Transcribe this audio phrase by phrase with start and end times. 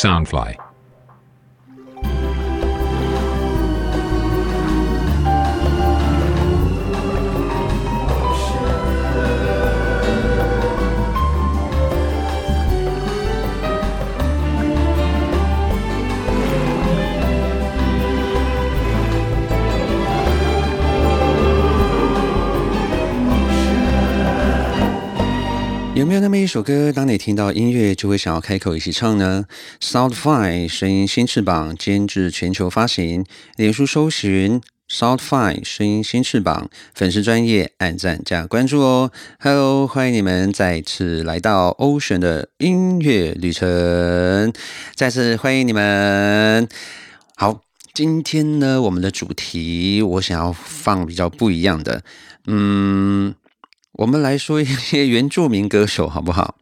[0.00, 0.69] Soundfly。
[26.10, 29.44] 没有那么一首歌，当你听到音乐就会想要开口一起唱呢
[29.80, 33.24] ？Sound Fine 声音新翅膀监制全球发行，
[33.54, 39.12] 脸书搜寻 Sound Fine 声音新翅膀，粉丝专业按赞加关注哦。
[39.38, 44.52] Hello，欢迎你们再次来到 Ocean 的音乐旅程，
[44.96, 46.68] 再次欢迎你们。
[47.36, 47.60] 好，
[47.94, 52.02] 今天呢，我们的主题我想要放比较不一样的，
[52.48, 53.36] 嗯。
[53.92, 56.56] 我们来说一些 原住民歌手好不好？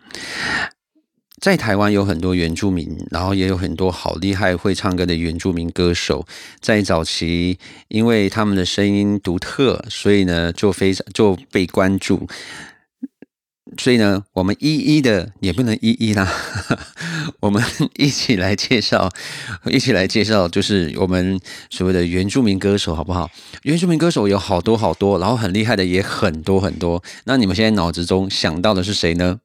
[1.40, 6.26] 在台湾有很多原住民，然后也有很多好厉害会唱歌的原住民歌手。
[6.60, 12.26] 在早期，因为他们的声音独特，所以呢就非常就被关注。
[13.76, 16.26] 所以呢，我们一一的也不能一一啦，
[17.40, 17.62] 我们
[17.96, 19.10] 一起来介绍，
[19.66, 21.38] 一起来介绍，就是我们
[21.68, 23.30] 所谓的原住民歌手，好不好？
[23.64, 27.02] 原住民歌手有好多好多，然后很厉害的也很多很多。
[27.24, 29.40] 那你们现在脑子中想到的是谁呢？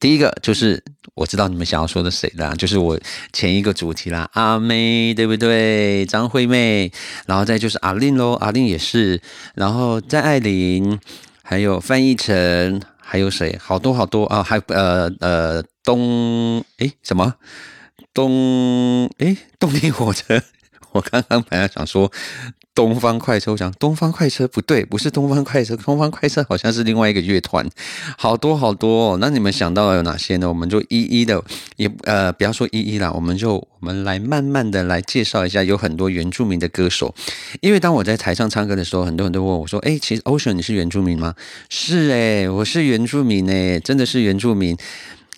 [0.00, 0.82] 第一个就是
[1.14, 2.98] 我知道你们想要说的谁啦，就是我
[3.32, 6.04] 前一个主题啦，阿妹对不对？
[6.06, 6.90] 张惠妹，
[7.26, 9.20] 然后再就是阿令喽，阿令也是，
[9.54, 10.98] 然后在艾琳。
[11.48, 13.56] 还有翻译成，还有谁？
[13.62, 14.42] 好多好多啊！
[14.42, 17.36] 还有呃呃东哎什么
[18.12, 20.42] 东哎动力火车？
[20.90, 22.10] 我刚刚本来想说。
[22.76, 27.66] 东方快车，我想东方快车不对，不是东方快车，东方快车好像是另外一个乐团，
[28.18, 29.16] 好多好多。
[29.16, 30.46] 那你们想到了有哪些呢？
[30.46, 31.42] 我们就一一的，
[31.76, 37.14] 也呃不要说一一啦，我们就我们来慢慢的来介绍一下，有很多原住民的歌手。
[37.62, 41.34] 因为当我在台上唱歌的时候，很多人都问我说：“哎，其实 Ocean 你是原住民吗？”
[41.70, 44.76] 是哎，我是原住民哎，真的是原住民。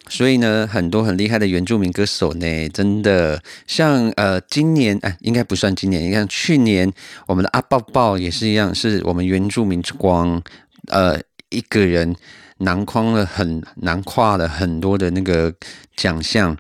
[0.09, 6.93] 所以呢，很多很厉害的原住民歌手呢，真的像呃，今年哎，应该不算今年，你看去年
[7.27, 10.43] 我们的阿抱抱也是一样，是我们原住民之光，
[10.89, 11.21] 呃，
[11.51, 12.15] 一个人
[12.59, 15.55] 囊框了很囊跨了很多的那个
[15.97, 16.57] 奖项，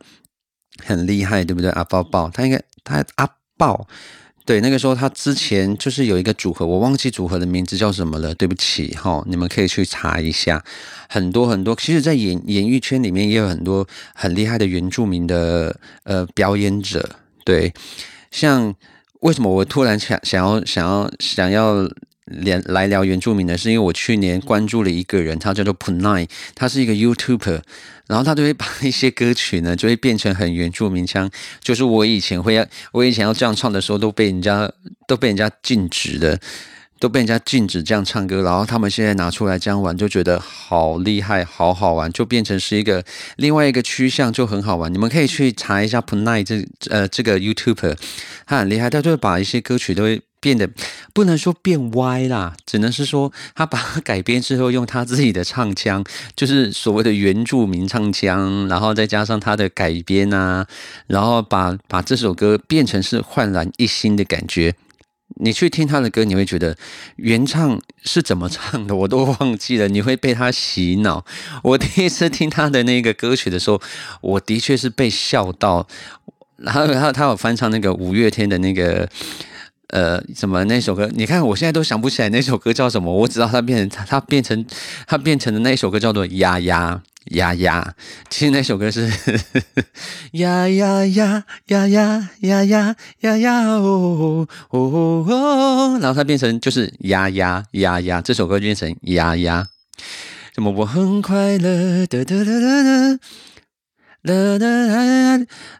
[0.84, 1.70] 很厉害，对不对？
[1.70, 3.86] 阿抱抱，他应该他阿抱。
[4.48, 10.64] 对，那个时候他之前就是有一个组合，我忘记组合的名字叫什么了，对不起哈，你们可以去查一下。
[11.06, 17.06] 很多很多，其实，在演演艺圈里面也有很多很厉害的原住民的呃表演者。
[17.44, 17.74] 对，
[18.30, 18.74] 像
[19.20, 21.86] 为什么我突然想想要想要想要
[22.30, 23.56] 连来聊原住民呢？
[23.56, 27.60] 是因为我去年关注了一个人，他叫做 Punai，他是一个 YouTuber。
[28.06, 31.30] 然后他就会把一些歌曲呢， 就会变成很原住民腔。
[31.60, 34.72] 就是我以前会要，我以前要这样唱的时候，都被人家
[35.06, 36.40] 都被人家禁止的，
[36.98, 38.40] 都被人家禁止这样唱歌。
[38.40, 43.04] 然后他们现在拿出来这样玩，就觉得好厉害，好好玩，就变成是一个
[43.36, 44.90] 另外一个趋向，就很好玩。
[44.90, 47.94] 你们可以去查一下 Punai 这呃这个 YouTuber，
[48.46, 50.22] 他很厉害，他就会把一些歌曲都会。
[50.40, 50.68] 变得
[51.12, 56.04] 不能说变歪啦，只能是说他把改编之后，用他自己的唱腔，
[56.36, 60.66] 就是所谓的原住民唱腔，然后再加上他的改编啊，
[61.06, 64.74] 然后把把这首歌变成是焕然一新的感觉。
[65.40, 66.76] 你去听他的歌，你会觉得
[67.16, 69.86] 原唱是怎么唱的，我都忘记了。
[69.86, 71.24] 你会被他洗脑。
[71.62, 73.80] 我第一次听他的那个歌曲的时候，
[74.22, 75.86] 我的确是被笑到。
[76.56, 79.08] 然后，然后他有翻唱那个五月天的那个。
[79.88, 81.08] 呃，什么那首歌？
[81.14, 83.12] 你看，我现在都想不起来那首歌叫什么。
[83.12, 84.64] 我知道它变成，它它变成，
[85.06, 87.00] 它变成的那一首歌叫做《呀呀
[87.30, 87.94] 呀呀》。
[88.28, 89.10] 其实那首歌是
[90.32, 99.66] 呀呀呀呀呀呀呀呀呀哦哦哦，然后它变成就是呀呀呀呀，这首歌变成呀呀。
[100.54, 100.70] 什么？
[100.70, 102.60] 我很快乐的的的的
[103.14, 103.20] 的。
[104.22, 104.96] 啦啦啦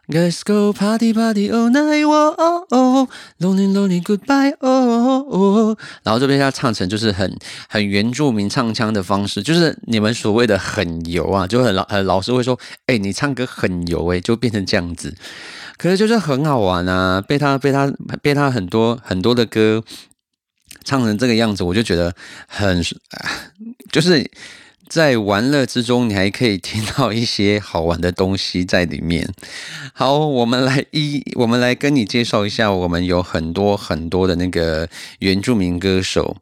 [0.09, 5.77] ，Let's go party party all night，Oh, oh,，Lonely lonely goodbye，Oh, oh, oh.。
[6.01, 7.37] 然后这边他唱成就是很
[7.69, 15.15] 很原住民唱腔的方式，就是你们所谓的很油啊，就很老很老师会说，哎，你唱歌很油哎，就变成这样子。
[15.77, 19.83] 可是就是很好玩啊，被他被他被他很多很多的歌
[20.83, 22.15] 唱成这个样子，我就觉得
[22.47, 22.83] 很
[23.91, 24.29] 就是。
[24.89, 29.31] 在玩乐之中，你还可以听到一些好玩的东西在里面。
[29.93, 34.89] 好，我们来一，我们来跟你介绍一下，我们有很多很多的那个
[35.19, 36.37] 原住民歌手。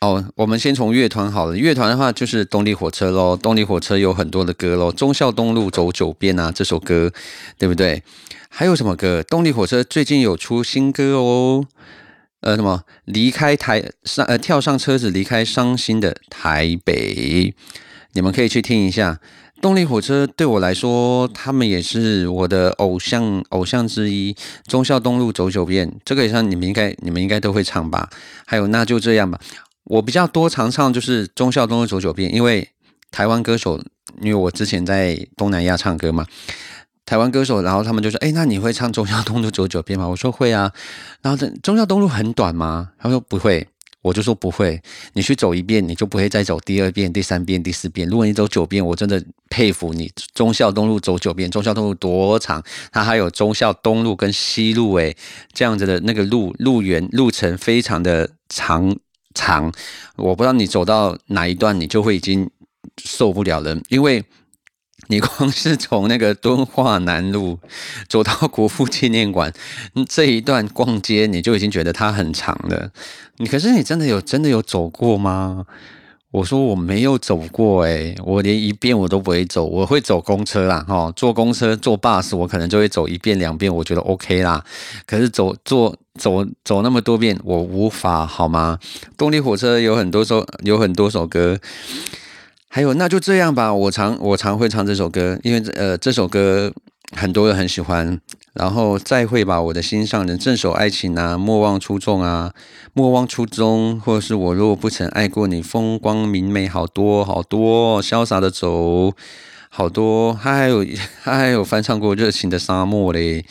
[0.00, 1.56] 哦，我们先从乐团好了。
[1.56, 7.10] 乐团的话就是动力火车喽，动力火车有很多的歌喽，《忠孝东路走九遍》啊，这首歌
[7.56, 8.02] 对不对？
[8.50, 9.22] 还有什么歌？
[9.22, 11.66] 动力火车最近有出新歌哦，
[12.44, 17.54] 呃，什么离开台上呃跳上车子离开伤心的台北，
[18.12, 19.18] 你们可以去听一下。
[19.62, 24.36] 动力火车对我来说，他们也是我的偶像偶像之一。
[24.66, 28.10] 忠孝东路走九遍，这个也像你们应该你们应该都会唱吧？
[28.44, 29.40] 还有那就这样吧。
[29.84, 32.68] 我比较多常唱就是忠孝东路走九遍，因为
[33.10, 33.82] 台湾歌手，
[34.20, 36.26] 因为我之前在东南亚唱歌嘛，
[37.06, 40.72] 台湾歌手，然后他们就说：“哎，那你会唱忠孝东路走九遍吗？”我说会啊。
[41.22, 42.90] 然后这忠孝东路很短吗？
[42.98, 43.66] 他说不会，
[44.02, 44.80] 我就说不会。
[45.12, 48.08] 你去走一遍，你就不会再走第二遍、第三遍、第四遍。
[48.08, 50.10] 如果你走九遍，我真的佩服你。
[50.34, 52.62] 忠孝东路走九遍，忠孝东路多长？
[52.90, 55.14] 它还有忠孝东路跟西路，哎，
[55.52, 58.96] 这样子的那个路路缘路程非常的长。
[59.36, 59.72] 长，
[60.14, 62.48] 我不知道你走到哪一段，你就会已经
[63.02, 64.24] 受不了了，因为
[65.08, 67.58] 你光是从那个敦化南路
[68.08, 69.52] 走到国父纪念馆
[70.08, 72.90] 这一段逛街，你就已经觉得它很长了。
[73.36, 75.66] 你可是你真的有真的有走过吗？
[76.30, 79.64] 我说我没有走过，诶，我连一遍我都不会走。
[79.64, 84.64] 我会走公车啦，哈，坐公车坐 bus，我可能就会走一遍两遍，我觉得 OK 啦。
[85.06, 88.80] 可是走坐走走那么多遍，我无法，好吗？
[89.16, 91.56] 动力火车有很多首有很多首歌，
[92.74, 93.72] 还有那就这样吧。
[93.72, 96.72] 我常我常会唱这首歌，因为呃这首歌。
[97.12, 98.18] 很多人很喜欢，
[98.54, 102.52] 然后再会吧，我的心上人，镇守爱情啊，莫忘初衷啊，
[102.92, 109.12] 莫忘初衷，或者是我若不曾爱过你，风光明媚，好多好多，潇洒的走，
[109.68, 110.84] 好多，他还有
[111.22, 113.44] 他还有翻唱过热情的沙漠嘞。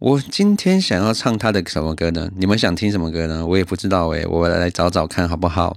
[0.00, 2.30] 我今天想要唱他的什么歌呢？
[2.36, 3.46] 你们想听什么歌呢？
[3.46, 5.76] 我也不知道诶，我来找找看好不好？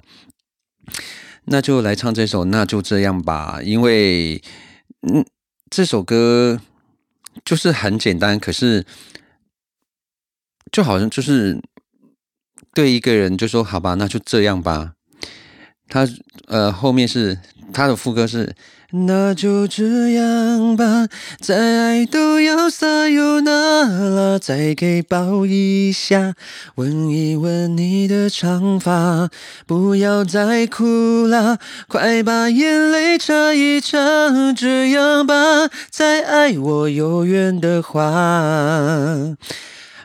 [1.46, 4.42] 那就来唱这首，那就这样吧，因为
[5.02, 5.26] 嗯，
[5.70, 6.60] 这首歌。
[7.44, 8.86] 就是很简单，可是
[10.72, 11.60] 就好像就是
[12.76, 14.94] 对一个人就说好吧，那就这样吧。
[15.90, 16.08] 他
[16.46, 17.40] 呃后面是
[17.74, 18.56] 他的副歌是。
[18.96, 21.08] 那就这样吧，
[21.40, 26.36] 再爱都要撒由那拉，再给抱一下，
[26.76, 29.30] 吻一吻你的长发，
[29.66, 31.58] 不要再哭啦，
[31.88, 33.98] 快把眼泪擦一擦，
[34.56, 39.36] 这样吧，再爱我有缘的话。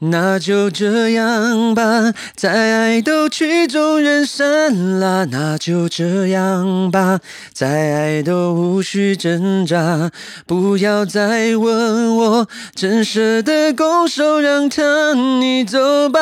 [0.00, 5.26] 那就这样吧，再爱都曲终人散啦。
[5.30, 7.18] 那就这样吧，
[7.52, 10.12] 再爱都无需挣扎。
[10.46, 16.20] 不要再问我，真舍得拱手让他，你走吧。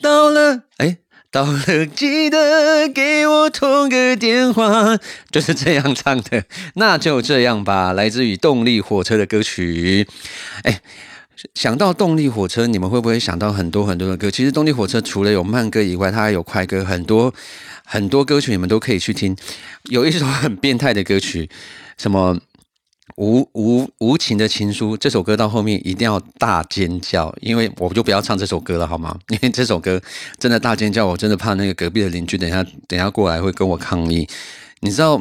[0.00, 0.96] 到了，哎，
[1.30, 4.96] 到了，记得给我通个电话。
[5.30, 6.44] 就是这样唱的。
[6.76, 10.08] 那就这样吧，来自于动力火车的歌曲。
[10.62, 10.80] 哎。
[11.54, 14.30] 想到动力火车，你们会不会想到很多很多的歌？
[14.30, 17.32] 其实动力火车除了有慢歌以外，它还有快歌，很多
[17.84, 19.36] 很多歌曲你们都可以去听。
[19.84, 21.48] 有一首很变态的歌曲，
[21.96, 22.36] 什么
[23.16, 29.16] 无无无情的情书，这首歌到后面一定要大尖叫，因为我就不要唱这首歌了，好吗？
[29.30, 30.00] 因为这首歌
[30.38, 34.26] 真的大尖叫，我真的怕那个隔壁的邻居等下等下过来会跟我抗议。
[34.80, 35.20] 你知道？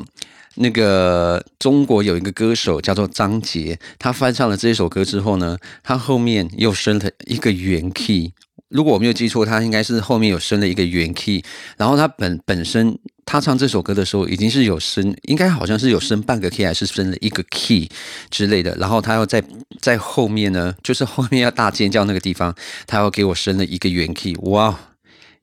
[0.57, 8.33] 那个中国有一个歌手叫做张杰，他翻唱了这首歌之后呢，他后面又升了一个原 key。
[8.69, 11.41] 如果我没有记错，他应该是后面有升了一个原 key。
[11.77, 17.89] 然后他本本身他唱这首歌的时候，已经是有升，应该好像是有升半个 key，还是升了一个 key
[18.29, 18.75] 之类的。
[18.75, 19.41] 然后他要在
[19.79, 22.53] 在后面呢，就是后面要大尖叫那个地方，
[22.85, 24.35] 他要给我升了一个原 key。
[24.41, 24.77] 哇！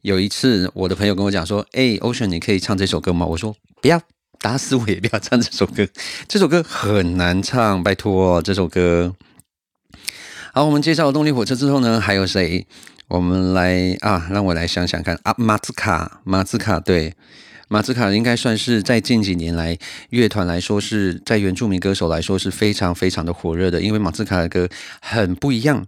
[0.02, 3.98] 有一次我的朋友跟我讲说：“哎，Ocean，你可以唱这首歌吗？”我说：“不要。”
[4.40, 5.86] 打死我也不要唱这首歌，
[6.28, 9.14] 这首歌很难唱，拜托这首歌。
[10.52, 12.66] 好，我们介绍动力火车之后呢，还有谁？
[13.08, 17.14] 我们来啊，让我来想想看啊，马兹卡，马兹卡，对，
[17.74, 19.76] 马兹卡应该算是在近几年来
[20.10, 24.68] 乐团来说是在原住民歌手来说是非常非常的火热的，因为马兹卡的歌
[25.00, 25.84] 很不一样。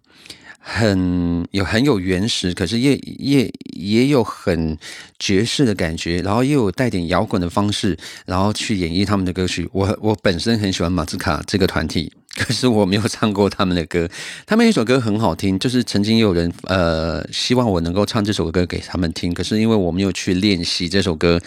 [0.68, 4.76] 很有很有原始，可是也也也有很
[5.16, 9.68] 爵士的感觉，然后又有带点摇滚的方式，然后去演绎他们的歌曲。
[9.72, 14.08] 我我本身很喜欢马兹卡这个团体， 可是我没有唱过他们的歌。
[14.44, 21.40] 他们一首歌很好听，就是曾经有人呃希望我能够唱这首歌给他们听，可是因为我没有去练习这首歌，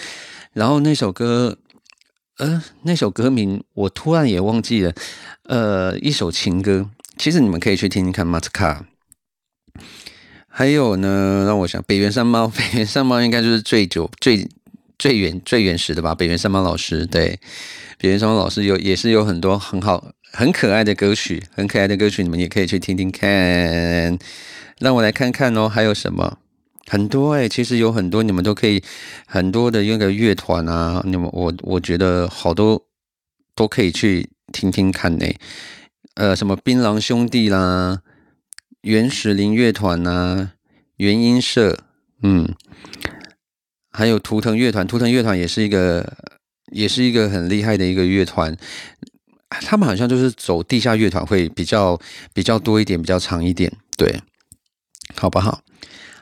[0.53, 1.57] 然后那首歌
[2.37, 4.93] 呃那首歌名我突然也忘记了，
[5.43, 8.85] 呃一首情歌，其实你们可以去听听看《马斯卡》。
[10.51, 14.49] 还有呢，让我想，北原山猫， 北原山猫应该就是最久、最
[14.97, 16.13] 最原、最原始的吧？
[16.13, 17.39] 北原山猫老师，对，
[17.97, 24.17] 北原山猫老师有也是有很多很好、很可爱的歌曲，很可爱的歌曲，你们也可以去听听看。
[24.79, 26.37] 让我来看看哦，还有什么？
[26.87, 28.83] 很多哎，其实有很多，你们都可以
[29.27, 32.83] 很多的那个乐团啊，你们我我觉得好多
[33.53, 35.25] 都可以去听听看呢。
[36.15, 38.01] 呃，什么槟榔兄弟啦。
[38.81, 40.51] 原始林乐团呐，
[40.95, 41.77] 原音社，
[42.23, 42.55] 嗯，
[43.91, 46.13] 还有图腾乐团，图腾乐团也是一个，
[46.71, 48.55] 也是一个很厉害的一个乐团。
[49.49, 51.99] 他们好像就是走地下乐团会比较
[52.33, 54.21] 比较多一点，比较长一点，对，
[55.15, 55.61] 好不好？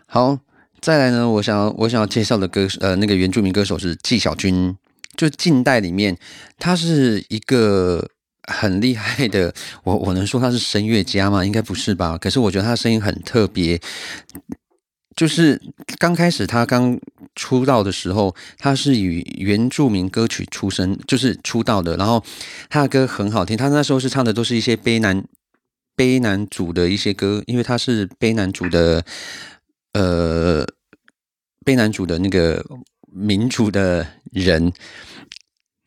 [0.05, 0.39] 好，
[0.81, 4.75] 再来呢，我想要我想要介绍的歌，呃，那个原住民歌手是纪晓君，
[5.15, 6.17] 就近代里面，
[6.57, 8.09] 他是一个。
[8.49, 9.53] 很厉害的，
[9.83, 11.43] 我我能说他是声乐家吗？
[11.43, 12.17] 应该不是吧。
[12.17, 13.77] 可是我觉得他的声音很特别，
[15.17, 15.59] 就是
[15.97, 16.97] 刚开始他刚
[17.35, 21.97] 出道的时候，他是以原住民歌曲出身，就是出道的。
[21.97, 22.23] 然后
[22.69, 25.25] 他的歌很好听，他那时候是唱的都是一些悲男
[25.95, 29.03] 悲男主的一些歌，因为他是悲男主的，
[29.93, 30.63] 呃，
[31.65, 32.63] 悲男主的那个
[33.11, 34.71] 民主的人。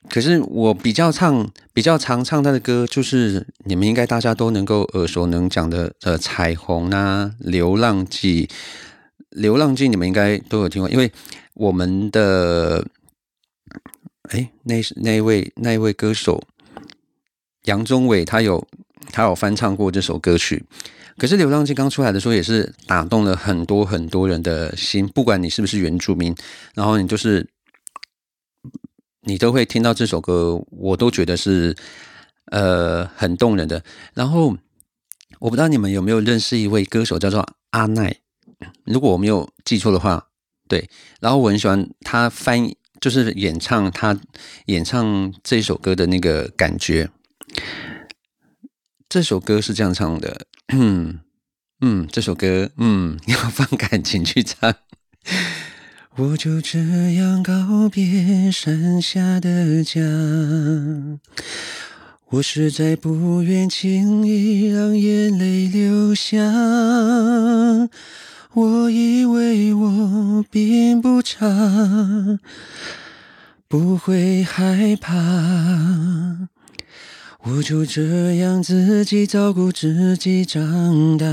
[0.09, 8.49] 可是我比较唱比较常唱他的歌，就是你们应该大家都能够耳熟能讲的，呃，彩虹啊，流浪记，
[9.31, 11.11] 流浪记，你们应该都有听过，因为
[11.55, 12.87] 我们的，
[14.31, 16.43] 哎，那那位那一位歌手
[17.65, 18.67] 杨宗纬，他有
[19.11, 20.65] 他有翻唱过这首歌曲。
[21.17, 26.35] 可是流浪记刚出来的时候，也是打动了很多很多人的心，不管你是不是原住民，
[26.75, 27.47] 然后你就是。
[29.23, 31.77] 你都会听到这首歌，我都觉得是
[32.47, 33.85] 呃很动人的。
[34.15, 34.57] 然后
[35.39, 38.17] 我不知道你们有没有认识一位歌手叫做阿奈，
[38.85, 40.29] 如果我没有记错的话，
[40.69, 40.89] 对。
[41.21, 44.19] 然后我很喜欢他翻，就是演唱他
[44.67, 47.11] 演唱这首歌的那个感觉。
[49.09, 54.75] 这首歌是这样唱的，嗯，这首歌，嗯， 要放感情去唱。
[56.17, 56.79] 我就这
[57.15, 60.01] 样告别山下的家，
[62.31, 66.37] 我实在不愿轻易让眼泪流下。
[68.53, 71.47] 我以为我并不差，
[73.69, 75.15] 不会害怕，
[77.45, 81.27] 我就这样自己照顾自己长大。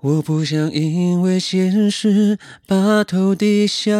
[0.00, 2.36] 我不想因为现实
[2.66, 3.96] 把头低下，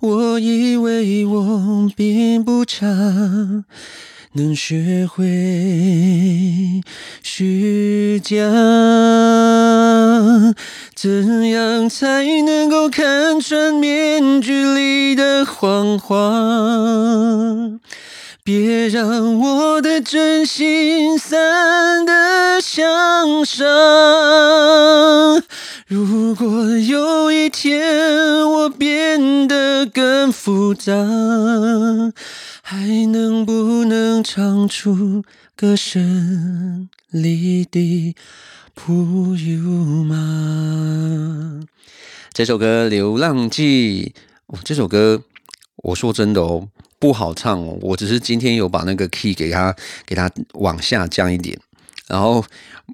[0.00, 2.86] 我以为我并不差，
[4.36, 5.24] 能学会
[7.22, 8.34] 虚假，
[10.94, 17.80] 怎样才能够看穿面具里的谎话？
[18.44, 23.64] 别让我的真心散得像沙。
[25.88, 30.92] 如果有一天我变得更复杂，
[32.68, 35.22] 还能不能唱出
[35.54, 38.16] 歌声里的
[38.74, 39.60] 普悠
[40.02, 41.60] 吗？
[42.32, 44.12] 这首歌《流浪记》，
[44.64, 45.22] 这首歌，
[45.76, 46.68] 我说真的哦。
[46.98, 49.72] 不好唱哦，我只是今天有把那个 key 给它
[50.04, 51.56] 给它往下降一点，
[52.08, 52.44] 然后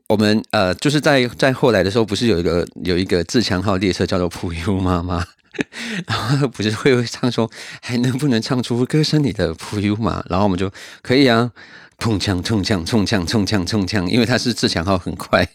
[0.07, 5.25] 我们呃就是在在后来的时候，不是有一个有一个自强号列车叫做普悠妈妈，
[6.07, 10.71] 然后不是会唱说还能不能唱出歌声里的普悠玛，然后我们就
[11.03, 11.51] 可以啊，
[11.99, 15.49] 冲枪冲枪冲枪冲枪冲枪，因为他是自强号很快。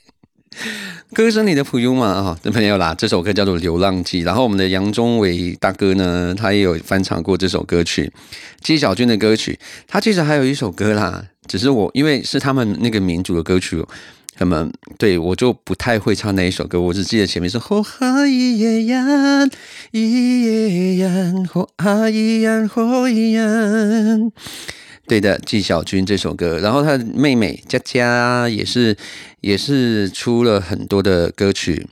[1.14, 2.94] 歌声里的普悠嘛啊，这没有啦。
[2.98, 8.12] 这首歌叫做《流浪记》，然后我们的杨宗纬大哥呢，他也有翻唱过这首歌曲，
[8.62, 9.58] 纪晓君的歌曲。
[9.88, 13.86] 他其实还有一首歌啦，只是我因为是他们那个民族的歌曲，
[14.40, 16.80] 那么对我就不太会唱那一首歌。
[16.80, 19.04] 我只记得前面是吼哈咿耶呀，
[19.92, 24.32] 咿耶呀，吼哈咿呀，吼咿呀。
[25.08, 28.98] 对的，纪晓君这首歌，然后他的妹妹佳佳也是
[29.40, 31.88] 也是出了很多的歌曲。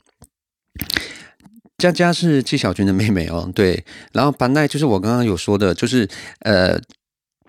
[1.78, 3.84] 佳佳是纪晓君的妹妹哦，对。
[4.12, 6.08] 然后班奈就是我刚刚有说的，就是
[6.40, 6.78] 呃，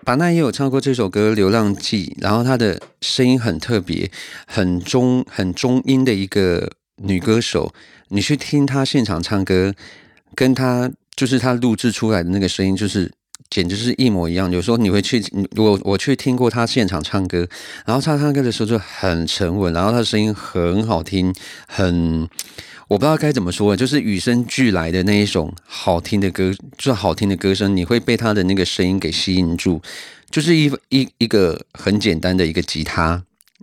[0.08, 4.10] 巴奈也有唱过这首歌《流浪记》，然后她的声音很特别，
[4.46, 7.74] 很中很中音的一个女歌手。
[8.08, 9.74] 你去听她现场唱歌，
[10.34, 13.12] 跟她就是她录制出来的那个声音，就是
[13.50, 14.50] 简直是一模一样。
[14.50, 15.22] 有时候你会去，
[15.56, 17.46] 我我去听过她现场唱歌，
[17.84, 21.34] 然后她唱歌的时候就很沉稳，然后她的声音很好听，
[21.66, 22.26] 很。
[22.88, 29.80] 我不知道该怎么说，就是与生俱来的那一种好听的歌，就好听的歌声，你会被他的那个声音给吸引住。
[30.30, 33.22] 就是一一一个很简单的一个吉他，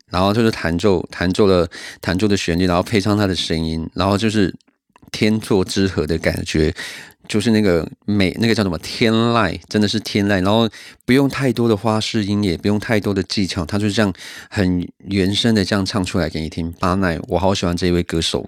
[0.09, 1.67] 然后就是弹奏弹奏了
[2.01, 4.53] 弹奏的旋律，然后配上他的声音，然后就是
[5.11, 6.71] 天作之合的感觉，
[7.27, 10.43] 就是那个美，那个叫什么天籁，真的是天籁。
[10.43, 10.69] 然后
[11.03, 14.13] 不用太多的花式音，也不用太多的技巧，他就这样
[14.51, 16.71] 很原声的这样唱出来给你听。
[16.79, 18.47] 巴奈，我好喜欢这一位歌手。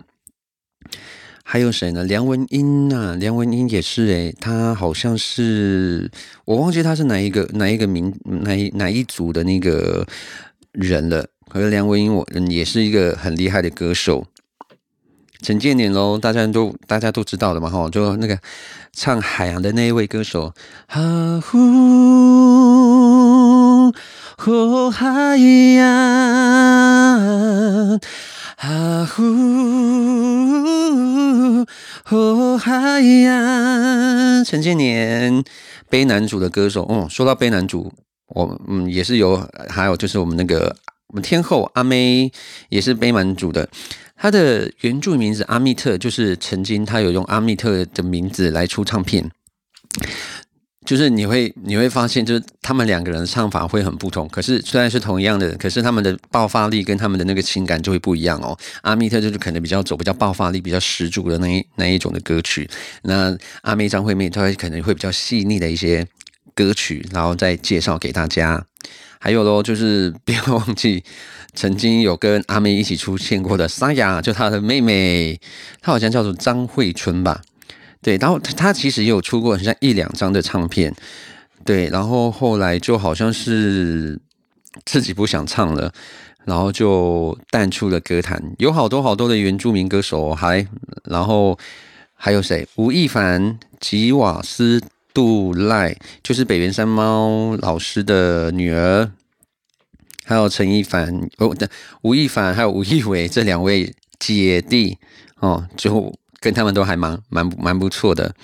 [1.50, 2.04] 还有谁呢？
[2.04, 6.12] 梁文音呐，梁文音也是诶，他好像是
[6.44, 10.06] 我忘记他是哪一个哪一个名哪一哪一组的那个
[10.74, 11.25] 人了。
[11.50, 14.25] 可是梁文音我也是一个很厉害的歌手。
[15.42, 18.38] 陈建年喽，大家都大家都知道的嘛哈，就那个
[18.92, 20.54] 唱海洋的那一位歌手。
[20.86, 21.58] 哈呼
[24.38, 25.38] 呼海
[25.77, 25.88] 洋。
[28.58, 29.24] 啊呼
[32.04, 34.44] 呼海呀！
[34.44, 35.44] 陈建年，
[35.90, 36.84] 悲男主的歌手。
[36.90, 37.94] 嗯，说到悲男主，
[38.30, 40.76] 我嗯也是有，还有就是我们那个
[41.10, 42.32] 我们天后阿妹
[42.70, 43.70] 也是悲男主的。
[44.16, 49.30] 他的原著名字阿密特，就是曾经他有用阿密特的名字来出唱片。
[50.88, 54.25] 就是你会你会发现，就是他们两个人唱法会很不同。
[54.29, 58.58] 可是虽然是同样的，可是他们的爆发力跟他们的那个情感就会不一样哦。
[58.84, 62.70] 阿密特就是可能比较走比较爆发力比较十足的那一那一种的歌曲。
[63.01, 66.08] 那阿妹张惠妹，她可能会比较细腻的一些
[66.56, 68.65] 歌曲，然后再介绍给大家。
[69.20, 71.03] 还有喽，就是不要忘记
[71.53, 75.38] 曾经有跟阿妹一起出现过的沙雅，就她的妹妹，
[75.82, 77.41] 她好像叫做张惠春吧。
[78.08, 80.96] 对，然后他他其实也有出过很像一两张的唱片，
[81.65, 84.17] 对，然后后来就好像是
[84.86, 85.91] 自己不想唱了，
[86.46, 88.41] 然后就淡出了歌坛。
[88.60, 90.65] 有好多好多的原住民歌手，还
[91.04, 91.60] 然后
[92.13, 92.65] 还有谁？
[92.78, 94.82] 吴亦凡、吉瓦斯、
[95.13, 95.93] 杜赖，
[96.24, 99.12] 就是北原山猫老师的女儿，
[100.24, 101.67] 还有陈一凡哦，对
[102.04, 104.98] 吴亦凡还有吴亦伟这两位姐弟
[105.41, 106.17] 哦，就。
[106.39, 108.36] 跟他们都还蛮蛮蛮不错的。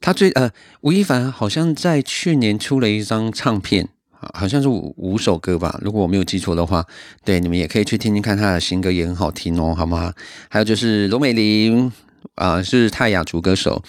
[0.00, 0.50] 他最呃，
[0.82, 3.88] 吴亦凡好像在去年出了一张唱片，
[4.34, 6.86] 好像是五五首歌吧，如果我没有记错的话。
[7.24, 10.12] 对，你们也可以去听听看他的新歌，也很好听哦，好吗？
[10.48, 11.90] 还有就是罗美玲
[12.34, 13.82] 啊，是泰雅族歌手，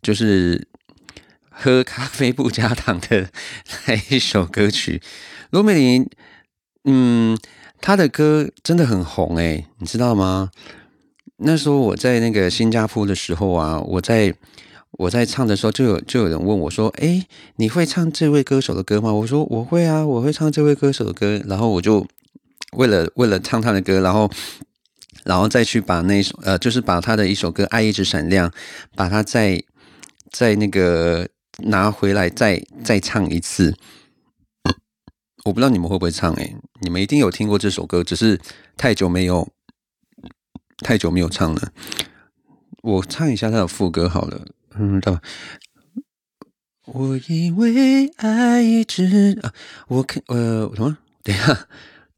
[0.00, 0.66] 就是
[1.50, 3.28] 喝咖啡不加糖的
[3.86, 5.00] 那一首歌曲。
[5.50, 6.08] 罗美玲，
[6.84, 7.38] 嗯，
[7.80, 10.50] 她的歌真的很红诶，你知道吗？
[11.44, 14.34] 那时候我在那个新加坡的时候啊，我在
[14.92, 17.26] 我在唱的时候，就有就有人问我说：“哎，
[17.56, 22.06] 你会唱这位歌手的歌吗？”我说：“我会啊，我会唱这位歌手的歌。”然后我就
[22.76, 24.30] 为了为了唱他的歌，然后
[25.24, 28.48] 然后再去把那首呃，就是把他的一首歌《爱一直闪亮》，
[28.94, 29.62] 把它再
[30.30, 31.28] 再那个
[31.64, 33.74] 拿回来再再唱一次。
[35.44, 38.38] 我不知道你们会不会唱哎，你们一定有听过这首歌，只是
[38.76, 39.48] 太久没有。
[40.82, 41.72] 太久没有唱了，
[42.82, 44.44] 我唱一下他的副歌好了。
[44.74, 45.20] 嗯，到
[46.86, 49.52] 我以为爱一直啊，
[49.88, 50.98] 我看呃什么？
[51.22, 51.66] 等一下，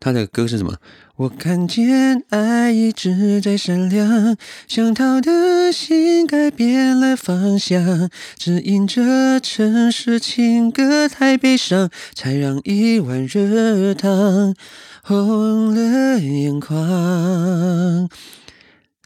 [0.01, 0.77] 他的歌是什么？
[1.17, 14.57] 我看见爱一直在闪亮，想逃的心改变了方向，只因这城市情歌太悲伤，才让一碗热汤
[15.03, 18.09] 红了眼眶。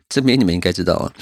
[0.08, 1.12] 这边你们应该知道啊，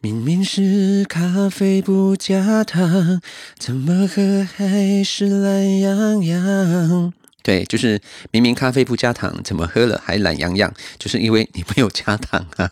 [0.00, 3.20] 明明是咖啡不加糖，
[3.58, 7.12] 怎么喝还是懒洋洋？
[7.42, 7.98] 对，就是
[8.30, 10.70] 明明咖啡不加糖，怎么喝了还懒洋洋？
[10.98, 12.70] 就是因为你没有加糖啊。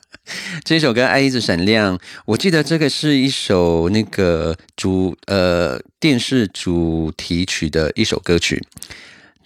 [0.62, 8.62] 这首歌《爱一直闪亮》，我记得这个是一首那个主呃电视主题曲的一首歌曲。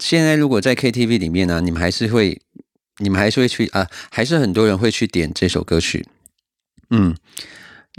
[0.01, 2.41] 现在如果在 KTV 里面呢，你们还是会。
[2.99, 3.89] 你们还是会去啊？
[4.11, 6.07] 还是很多人会去点这首歌曲？
[6.91, 7.17] 嗯，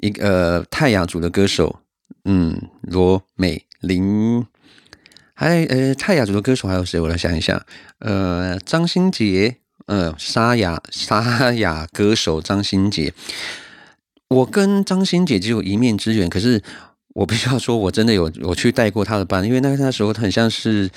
[0.01, 1.79] 一个泰雅族的歌手，
[2.25, 4.45] 嗯，罗美玲。
[5.36, 6.99] 还呃，泰雅族的歌手还有谁？
[6.99, 7.65] 我来想一下。
[7.99, 13.13] 呃，张新杰，呃，沙哑沙哑歌手张新杰。
[14.29, 16.62] 我跟张新杰只有一面之缘，可是
[17.15, 20.89] 我必须要说，我真的有我去带过他的班，因为那那时候很像是，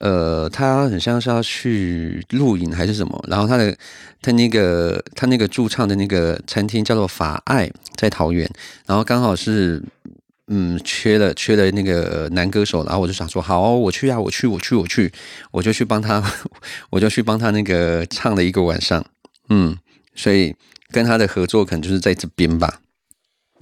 [0.00, 3.76] 呃，他很像是要去录影还是什么，然后他的
[4.20, 8.50] 他那个他那个驻唱的那个餐厅叫做法爱，在桃园，
[8.86, 9.82] 然后刚好是。
[10.48, 15.10] 嗯，缺了缺了那个男歌手，然后我就想说，好，我去啊，我去，我去，我去，
[15.52, 16.22] 我就去帮他，
[16.90, 19.02] 我就去帮他那个唱了一个晚上。
[19.48, 19.78] 嗯，
[20.14, 20.54] 所以
[20.90, 22.80] 跟他的合作可能就是在这边吧，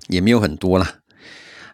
[0.09, 1.00] 也没有很多啦。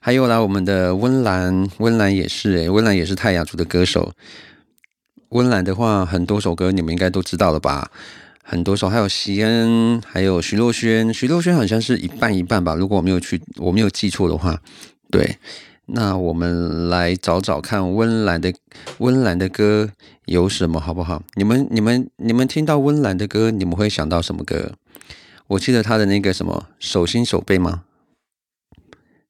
[0.01, 4.13] 还有啦，我们的温岚，温岚也是诶，温岚也是泰雅族的歌手。
[5.31, 7.91] 温岚的话，很多首歌你们应该都知道了吧？
[8.45, 14.61] 很多首，还有席恩，还有徐若瑄，徐若瑄好像是一半一半吧，如果我没有去，我没有记错的话。
[15.11, 15.39] 对，
[15.87, 18.55] 那我们来找找看温岚的
[18.99, 19.91] 温岚的歌
[20.27, 21.23] 有什么，好不好？
[21.35, 24.75] 你们、你们、你们听到温岚的歌，你们会想到什么歌？
[25.49, 27.83] 我记得他的那个什么手心手背吗？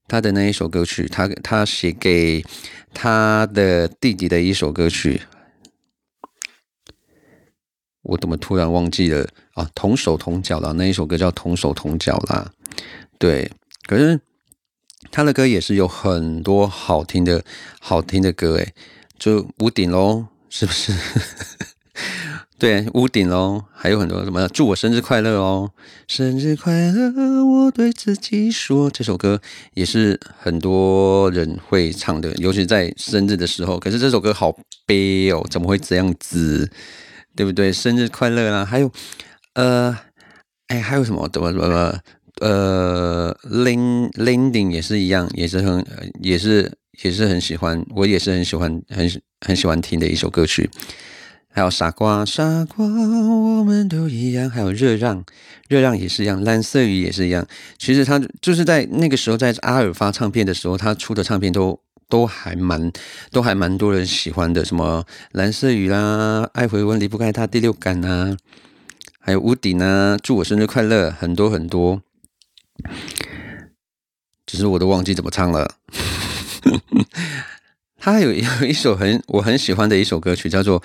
[0.08, 2.44] 他的那一首歌曲，他他写给
[2.92, 5.22] 他的弟弟的一首歌曲，
[8.02, 9.70] 我怎么突然忘记了啊？
[9.74, 12.52] 同手同脚啦，那一首歌叫同手同脚啦。
[13.18, 13.50] 对，
[13.86, 14.20] 可是。
[15.12, 17.44] 他的歌也是有很多好听的
[17.80, 18.74] 好听的歌，诶，
[19.16, 20.92] 就屋顶喽，是不是？
[22.58, 25.70] 对，屋顶喽，还有很多什么祝我生日快乐哦，
[26.08, 29.38] 生日快乐，我对自己说，这首歌
[29.74, 33.78] 也是很多人会唱的，尤其在生日的时候。
[33.78, 36.70] 可是这首歌好悲哦，怎么会这样子？
[37.36, 37.70] 对不对？
[37.70, 38.90] 生日快乐啦，还有，
[39.52, 39.94] 呃，
[40.68, 41.28] 哎，还有什么？
[41.28, 42.00] 怎么怎么？
[42.40, 45.84] 呃，Land Landing 也是一样，也是很，
[46.22, 50.70] 也是也是很喜欢，我也是很喜欢，很很喜欢听的一首歌曲。
[51.56, 54.50] 还有傻瓜，傻瓜，我们都一样。
[54.50, 55.24] 还有热让，
[55.70, 57.46] 热让也是一样，蓝色雨也是一样。
[57.78, 62.92] 其实他就是在那个时候，在阿尔发唱片的时候，他出的唱片都都还蛮，
[63.30, 64.66] 都还蛮多人喜欢的。
[64.66, 68.36] 什么蓝色雨啦，爱回温离不开他，第六感啊，
[69.18, 72.02] 还有屋顶啊，祝我生日快乐，很多很多。
[74.44, 75.76] 只是我都忘记怎么唱了。
[77.98, 80.82] 他有有一首很我很喜欢的一首歌曲，叫做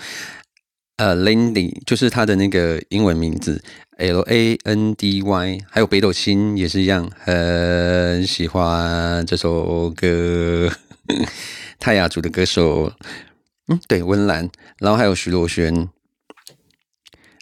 [1.02, 3.60] 呃 Landy，就是他的那个英文名字
[3.98, 5.58] L A N D Y。
[5.68, 10.72] 还有北斗星也是一样，很喜欢这首歌。
[11.80, 12.94] 泰雅族的歌手，
[13.68, 15.90] 嗯，对，温岚，然后还有徐若瑄，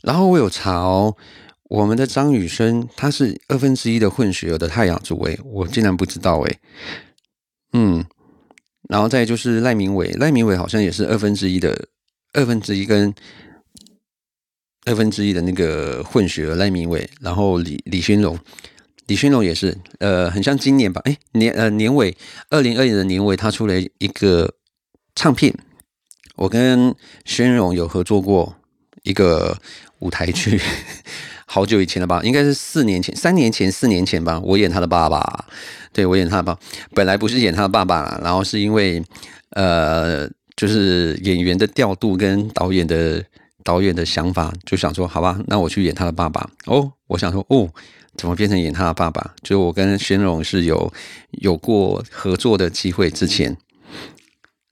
[0.03, 1.17] 然后我有查哦。
[1.63, 6.59] 我们的张雨生，他是二分之一的混血儿的太阳族诶，我竟然不知道诶。
[7.73, 8.05] 嗯，
[8.87, 11.89] 然后再就是赖明伟，赖明伟好像也是二分之一的
[12.31, 13.13] 二分之一跟
[14.89, 18.35] 二分之一的那个混血儿赖明伟，然后李李勋荣，
[19.05, 22.17] 李勋荣也是，呃，很像今年吧，哎年呃年尾
[22.49, 24.51] 二零二零的年尾，他出了一个
[25.13, 25.53] 唱片，
[26.37, 28.55] 我跟宣荣有合作过
[29.03, 29.59] 一个
[29.99, 30.59] 舞台剧。
[31.45, 34.39] 好久以前了吧，应该是四年前、三年前、四年前吧。
[34.39, 35.45] 我演他的爸爸，
[35.93, 36.57] 对我演他的爸，
[36.95, 39.03] 本来不是演他的爸爸，然后是因为
[39.51, 43.23] 呃，就是演员的调度跟导演的
[43.69, 46.49] 导演的想法，就想说好吧，那我去演他的爸爸。
[46.65, 47.69] 哦，我想说哦，
[48.15, 49.35] 怎么变成演他的爸爸？
[49.43, 50.91] 就我跟宣荣是有
[51.33, 53.55] 有过合作的机会之前。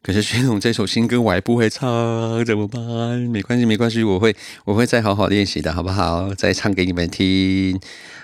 [0.01, 2.81] 可是徐总这首新歌我还不会唱，怎么办？
[3.29, 6.33] 没关系，没关系，我会我会再好好练习的，好不好？
[6.33, 7.79] 再唱给你们听。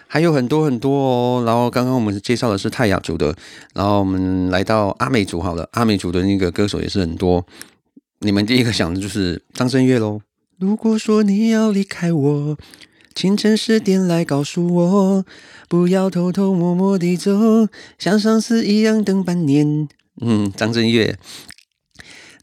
[0.07, 1.43] 还有很多很多哦。
[1.45, 3.36] 然后刚刚我们介绍的是泰雅族的，
[3.75, 5.69] 然后我们来到阿美族好了。
[5.73, 7.45] 阿美族的那个歌手也是很多。
[8.21, 10.19] 你们第一个想的就是张震岳喽。
[10.57, 12.57] 如果说你要离开我，
[13.13, 15.25] 清晨十点来告诉我，
[15.67, 19.87] 不要偷偷摸摸地走，像上次一样等半年。
[20.21, 21.17] 嗯，张震岳。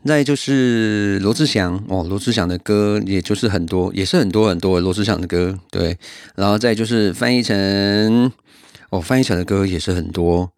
[0.05, 5.99] 再就是罗志祥哦，罗志祥的歌也就是很多，也是很多很多罗志祥的歌，对。
[6.35, 8.33] 然后再就是翻译成
[8.90, 10.51] 哦，翻译成的歌也是很多。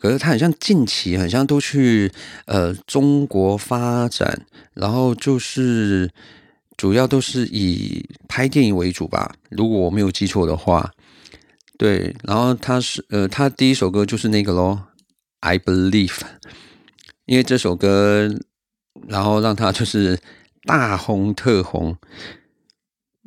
[0.00, 2.10] 可是他很像近期，很像都去
[2.46, 6.10] 呃中国发展，然后就是
[6.78, 10.90] 主要都是以拍电影为主吧，如果我没有记错的话。
[11.76, 14.82] 对，然后他是呃，他第一首歌就是那个咯
[15.40, 16.22] i Believe，
[17.26, 18.34] 因为这首歌。
[19.06, 20.18] 然后让他就是
[20.64, 21.96] 大红特红。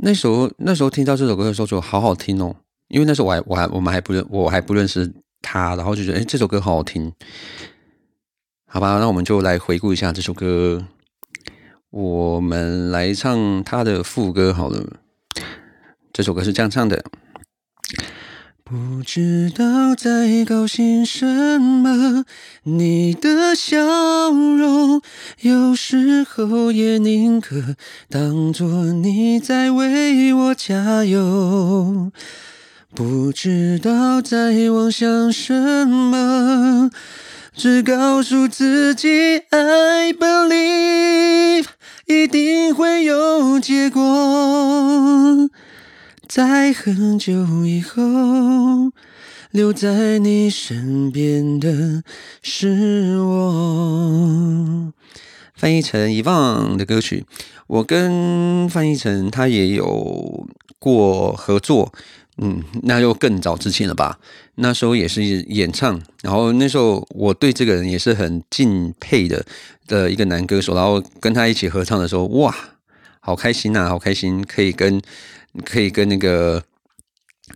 [0.04, 2.54] 那时候那时候听到这首歌的时候，就好好听哦。
[2.90, 5.10] 因为那时候我还我还我们还不认我还不认识
[5.42, 7.10] 他，然后就觉得哎，这首歌好好听。
[8.68, 10.86] 好吧，那我们就来回顾一下这首歌。
[11.92, 14.82] 我们来唱他的副歌好了。
[16.14, 17.04] 这首歌是这样唱的。
[18.64, 22.24] 不知道在高兴什么，
[22.64, 23.78] 你的笑
[24.32, 25.02] 容
[25.42, 27.76] 有时候也宁可
[28.10, 32.14] 当作你在为我加油。
[32.96, 36.90] 不知道在妄想什么，
[37.54, 41.66] 只告诉自己 I believe
[42.12, 45.50] 一定会有结果。
[46.28, 48.92] 在很久以后，
[49.52, 52.04] 留在你身边的
[52.42, 54.92] 是我。
[55.56, 57.26] 翻译成遗忘的歌曲，
[57.68, 60.46] 我跟翻译成他也有
[60.80, 61.94] 过合作，
[62.38, 64.20] 嗯，那就更早之前了吧。
[64.56, 69.46] 那时候也是演唱，然后那时候我对这个人也是很敬佩的
[69.88, 72.56] 的一个男歌手，然后跟他一起合唱的时候，哇，
[73.20, 75.02] 好开心呐，好开心，可以跟。
[75.66, 76.64] 可以跟那个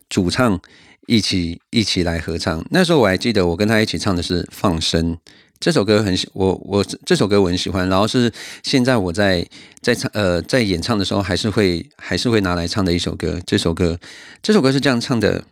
[0.10, 0.60] 主唱
[1.08, 2.62] 一起一起来合唱。
[2.70, 5.14] 那时候我还记得，我跟他一起唱的是《放生》
[5.60, 7.88] 这首歌，很喜我我这首歌我很喜欢。
[7.90, 8.32] 然后是
[8.64, 9.48] 现在我在
[9.82, 13.40] 在唱呃在演唱的时候，还是会还是会拿来唱的一首歌。
[13.46, 14.00] 这首歌
[14.44, 15.46] 这首歌是这样唱的，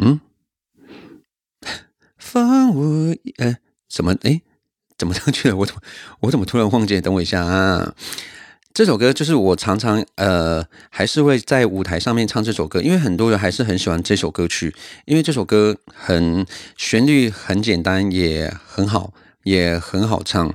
[0.00, 0.20] 嗯，
[2.18, 3.56] 放我呃
[3.88, 4.42] 怎么哎
[4.98, 5.56] 怎么上去了？
[5.56, 5.80] 我怎么
[6.20, 7.00] 我怎么突然忘记？
[7.00, 7.94] 等我一下啊。
[8.72, 14.74] 这首歌就是我常常呃还是会在舞台上面唱这首歌，因为很多人还是很喜欢这首歌曲，
[15.06, 20.54] 因为这首歌很旋律很简单，也很好，也很好唱。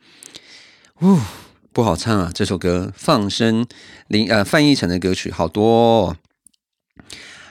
[1.01, 1.17] 呜，
[1.73, 2.31] 不好唱啊！
[2.31, 3.65] 这首歌放生
[4.07, 6.15] 林呃范逸臣的歌曲好多，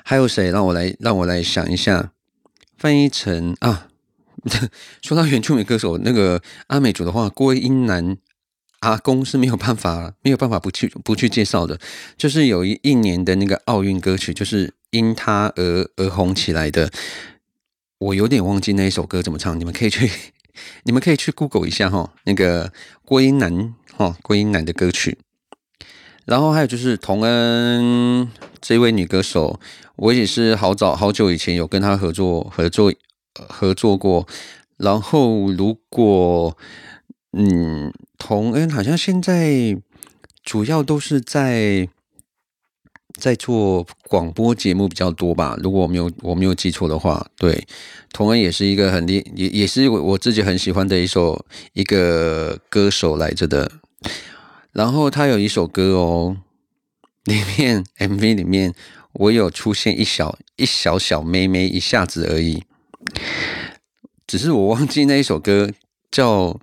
[0.04, 0.52] 还有谁？
[0.52, 2.12] 让我来让我来想一下。
[2.78, 3.88] 范逸臣啊，
[5.02, 8.16] 说到原住民歌手，那个阿美族的话，郭英男
[8.80, 11.80] 阿公是没有办法没有办法不去不去介绍的。
[12.16, 16.88] 就是有一一年的那个奥运歌曲，就是因他而而红起来的。
[17.98, 20.08] 我有点忘记那一首歌怎么唱，你们可以去。
[20.84, 22.72] 你们可以去 Google 一下哈，那个
[23.04, 25.18] 郭英男哈，郭英男的歌曲。
[26.24, 29.58] 然后还有就是童恩这位女歌手，
[29.96, 32.92] 我也是好早好久以前有跟她合作合作
[33.34, 34.26] 合作过。
[34.76, 36.56] 然后如果
[37.32, 39.76] 嗯，童恩好像现在
[40.42, 41.88] 主要都是在。
[43.20, 47.64] 在做广播节目比较多吧，如果我没有我没有记错的话，对，
[48.12, 53.70] 童恩也是一个很厉，也也是我我自己很喜欢的一首一个歌手来着的。
[54.72, 56.36] 然后他有一首歌哦，
[57.24, 58.74] 里面 MV 里面
[59.12, 62.64] 我有出现一小一小小妹妹一下子而已，
[64.26, 65.70] 只是我忘记那一首歌
[66.10, 66.58] 叫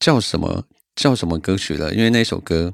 [0.00, 2.72] 叫什么叫什么歌曲了，因为那首歌。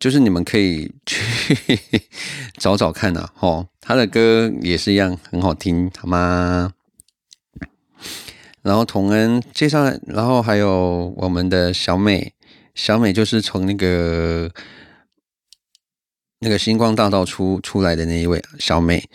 [0.00, 1.78] 就是你们可以去
[2.58, 6.72] 找找看呐，吼，他的歌也是一样很好听，好吗？
[8.62, 12.32] 然后童恩介绍，然后还有我们的小美，
[12.74, 14.50] 小美就是从那个
[16.38, 19.08] 那个星光大道出出来的那一位小美。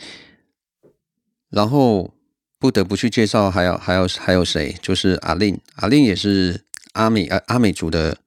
[1.50, 2.14] 然后
[2.60, 4.76] 不得不去介绍，还有还有还有谁？
[4.84, 8.18] 就是阿令，阿令也是阿美阿阿美族的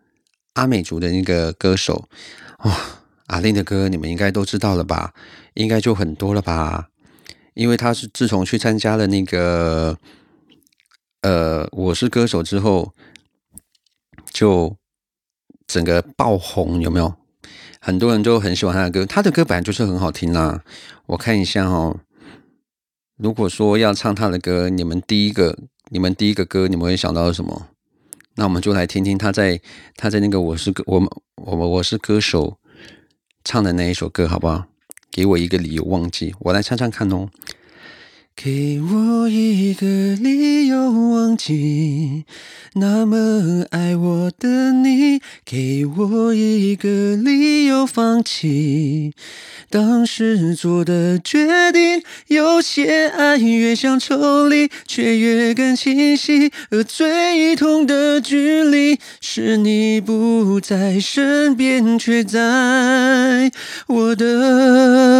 [0.54, 2.08] 阿美族的那个歌手。
[2.64, 2.76] 哇，
[3.26, 5.14] 阿令的歌你们应该都知道了吧？
[5.54, 6.88] 应该就很多了吧？
[7.54, 9.96] 因为他是自从去参加了那个
[11.22, 12.92] 呃《我是歌手》之后，
[14.32, 14.76] 就
[15.66, 17.14] 整个爆红，有没有？
[17.80, 20.62] 很多人都很喜欢他的歌，他的歌本来就是很好听啦。
[21.06, 22.00] 我看一下哦，
[23.16, 25.56] 如果说要唱他的歌，你们第一个，
[25.90, 27.68] 你们第一个歌，你们会想到什么？
[28.38, 29.60] 那我们就来听听他在
[29.96, 31.10] 他在那个我是歌我们
[31.44, 32.56] 我们我是歌手
[33.42, 34.66] 唱的那一首歌好不好？
[35.10, 37.28] 给我一个理由忘记，我来唱唱看哦。
[38.40, 42.24] 给我一个理由忘记
[42.74, 49.12] 那么爱我的你，给我一个理由放弃
[49.68, 52.00] 当时做的决定。
[52.28, 56.52] 有些爱越想抽离，却越更清晰。
[56.70, 63.50] 而最痛的距离，是你不在身边，却在
[63.88, 65.16] 我的。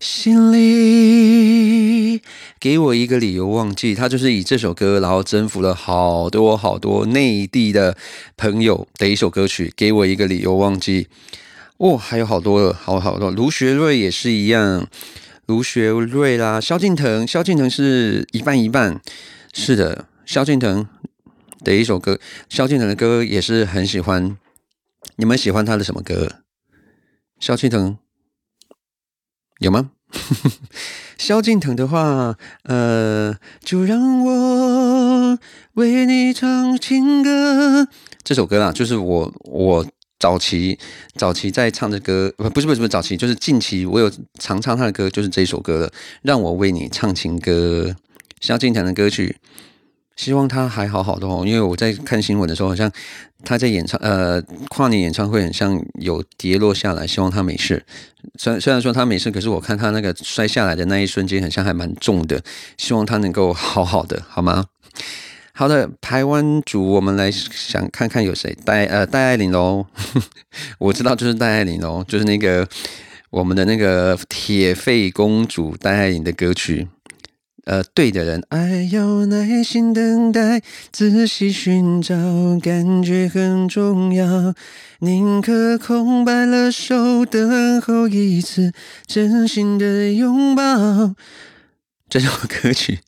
[0.00, 2.22] 心里。
[2.60, 7.96] 给我一个理由忘记，他就是以这首歌，然后征服了好多好多内地的
[8.36, 9.72] 朋友的一首歌曲。
[9.76, 11.08] 给我一个理由忘记，
[11.76, 13.30] 哦，还有好多，好好多。
[13.30, 14.88] 卢学瑞也是一样，
[15.46, 19.00] 卢学瑞啦，萧敬腾，萧敬腾是一半一半，
[19.52, 20.88] 是的，萧敬腾
[21.64, 24.36] 的一首歌，萧敬腾的歌也是很喜欢。
[25.16, 26.42] 你们喜欢他的什么歌？
[27.40, 27.96] 萧敬腾
[29.58, 29.90] 有吗？
[31.18, 35.38] 萧敬腾的话，呃，就让我
[35.74, 37.88] 为你唱情歌。
[38.22, 39.84] 这首歌啊，就是我我
[40.20, 40.78] 早期
[41.16, 45.92] 早期在唱的歌，不是不是不是早期，就是近期我有常唱他的歌，就是这首歌了。
[46.22, 47.96] 让我为你唱情歌，
[48.40, 49.36] 萧敬腾的歌曲。
[50.18, 52.90] 希望他还好好的哦，因为我在看新闻的时候，好像
[53.44, 57.06] 他在演唱呃跨年演唱会，很像有跌落下来。
[57.06, 57.86] 希望他没事。
[58.36, 62.42] 虽然虽然说他没事，可是我看他那个摔下来的那一瞬间，很像还蛮重的。
[62.76, 64.64] 希望他能够好好的，好吗？
[65.52, 69.86] 好的，台湾组，我们来想看看有谁戴呃戴爱玲喽。
[70.80, 72.66] 我知道就是戴爱玲哦，就是那个
[73.30, 76.88] 我们的那个铁肺公主戴爱玲的歌曲。
[77.68, 82.14] 呃，对的人，爱要耐心等待，仔细寻找，
[82.62, 84.54] 感觉很重要。
[85.00, 88.72] 宁可空白了手，等候一次
[89.06, 91.14] 真心的拥抱。
[92.08, 93.00] 这首歌曲，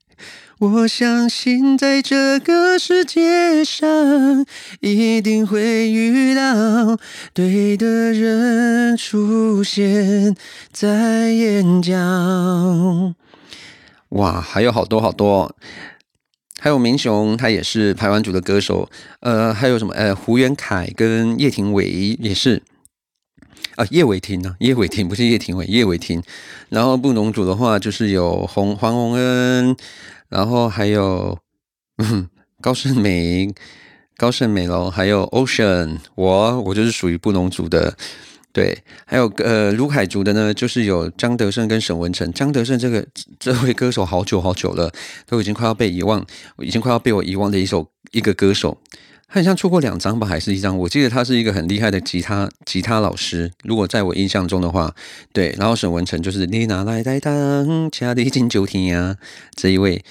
[0.59, 4.45] 我相信在这个世界上，
[4.81, 6.99] 一定会遇到
[7.33, 10.37] 对的人出现
[10.71, 13.15] 在眼角。
[14.11, 15.55] 哇，还有好多好多，
[16.59, 18.91] 还有明雄，他也是台湾组的歌手。
[19.21, 19.95] 呃，还有什么？
[19.95, 22.63] 呃，胡元凯跟叶庭伟也是。
[23.77, 24.57] 啊，叶伟霆呢？
[24.59, 26.23] 叶伟霆不是叶庭伟，叶伟霆。
[26.69, 29.77] 然后布农组的话，就是有洪黄宏恩，
[30.29, 31.39] 然后还有
[32.61, 33.55] 高胜美、
[34.17, 35.99] 高胜美喽，还有 Ocean。
[36.17, 37.97] 我我就是属于布农组的。
[38.53, 42.33] 对，还有呃，卢凯族的呢，就是有张德胜跟沈文成。
[42.33, 43.07] 张德胜这个
[43.39, 44.91] 这位歌手好久好久了，
[45.27, 46.27] 都已经快要被遗忘，
[46.59, 48.77] 已经快要被我遗忘的一首一个歌手。
[49.29, 50.77] 他好像出过两张吧，还是一张？
[50.77, 53.53] 我记得他是一个很厉害的吉他吉他老师。
[53.63, 54.93] 如果在我印象中的话，
[55.33, 55.55] 对。
[55.57, 59.17] 然后沈文成就是你拿来代当家里金九天呀
[59.55, 60.03] 这一位。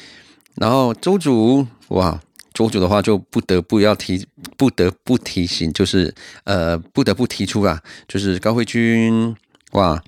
[0.55, 2.21] 然后周主哇。
[2.59, 9.33] 周主的话就不得不要提，不得不提醒，就是呃，不得不提出啊，就是高慧君
[9.71, 10.03] 哇，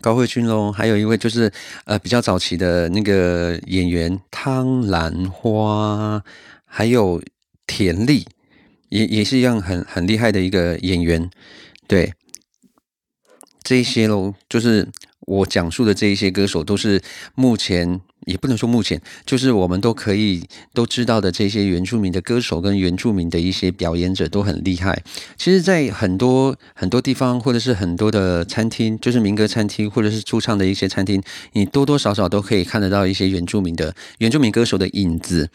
[0.00, 1.52] 高慧君喽，还有一位就是
[1.84, 6.20] 呃比较早期的那个演员汤兰花，
[6.64, 7.22] 还有
[7.64, 8.26] 田丽，
[8.88, 11.30] 也也是一样很很厉害的一个演员，
[11.86, 12.12] 对，
[13.62, 14.88] 这些喽，就是
[15.26, 17.00] 我讲述的这一些歌手都是
[17.34, 18.00] 目前。
[18.24, 25.02] 也不能说目前，就是我们都可以都知道的这些原住民的歌手跟原住民的一些表演者都很厉害。
[25.36, 31.20] 其实，在很多很多地方，或者是很多的餐厅，就是民歌餐厅，或者是驻唱的一些餐厅，
[31.54, 35.50] 你多多少少都可以看得到一些原住民的原住民歌手的影子。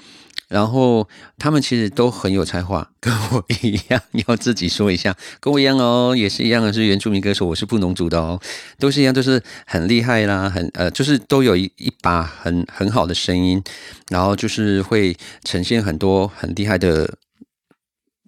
[0.47, 1.07] 然后
[1.37, 8.39] 他们其实都很有才华，跟我一样， 要自己说一下，跟我一样哦，也是一样的，是原住民歌手，我是布农族的哦，
[8.79, 13.61] 都是一样，都是很厉害啦，很呃，就是都有一一把很很好的声音，
[14.09, 17.15] 然后就是会呈现很多很厉害的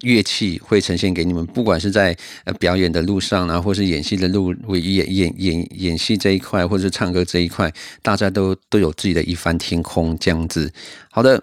[0.02, 10.70] 乐器，会呈现给你们，不管是在呃表演的路上啊，或是演戏的路，演演演演戏这一块，或者是唱歌这一块，大家都都有自己的一番天空这样子。
[11.10, 11.42] 好的。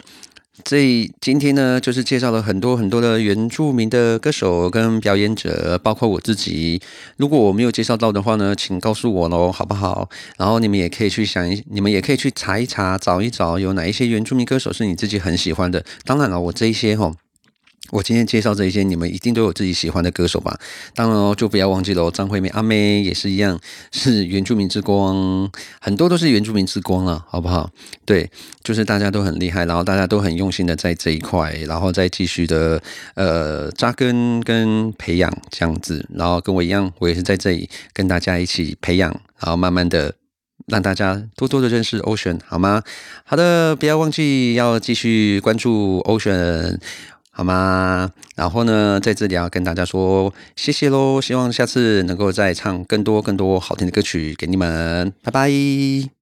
[0.65, 6.81] 这今天呢，就是介绍了很多很多的原住民的歌手跟表演者，包括我自己。
[7.17, 10.09] 如果我没有介绍到的话呢，请告诉我喽，好不好？
[10.39, 15.85] 然后你们也可以去想一，你们也可以去查一查，找一找有哪一些原住民歌手是你自己很喜欢的。
[16.05, 17.13] 当然了，我这一些哈。
[17.91, 20.59] 我今天介绍这一些，你们一定都有自己喜欢的歌手吧？
[20.95, 23.59] 当然哦，就不要忘记了张惠妹、阿妹也是一样，
[23.93, 27.71] 是原住民之光，很多都是原住民之光了，好不好？
[28.05, 28.31] 对，
[28.63, 32.83] 就是大家都很厉害，然后大家都很用心的在这一块，然后再继续的
[33.15, 40.15] 呃扎根跟培养这样子，然后跟我一样，我也是在这里跟大家一起培养，然后慢慢的
[40.67, 42.83] 让大家多多的认识 Ocean，好吗？
[43.25, 46.79] 好的，不要忘记要继续关注 Ocean。
[47.37, 48.11] 好吗？
[48.35, 56.09] 然后呢，在这里要跟大家说谢谢喽，希望下次能够再唱更多更多好听的歌曲给你们，拜拜。